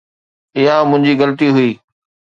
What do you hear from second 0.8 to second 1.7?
منهنجي غلطي